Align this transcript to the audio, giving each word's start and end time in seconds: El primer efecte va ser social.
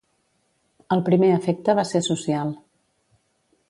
El 0.95 1.03
primer 1.11 1.31
efecte 1.35 1.79
va 1.81 1.87
ser 1.93 2.05
social. 2.11 2.53